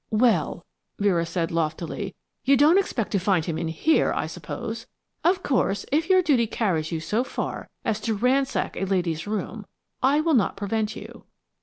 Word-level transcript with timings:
"Well," 0.09 0.65
Vera 0.97 1.27
said, 1.27 1.51
loftily, 1.51 2.15
"you 2.43 2.57
don't 2.57 2.79
expect 2.79 3.11
to 3.11 3.19
find 3.19 3.45
him 3.45 3.59
in 3.59 3.67
here, 3.67 4.11
I 4.11 4.25
suppose? 4.25 4.87
Of 5.23 5.43
course, 5.43 5.85
if 5.91 6.09
your 6.09 6.23
duty 6.23 6.47
carries 6.47 6.91
you 6.91 6.99
so 6.99 7.23
far 7.23 7.69
as 7.85 7.99
to 7.99 8.15
ransack 8.15 8.75
a 8.75 8.85
lady's 8.85 9.27
room, 9.27 9.67
I 10.01 10.19
will 10.21 10.33
not 10.33 10.57
prevent 10.57 10.95
you." 10.95 11.25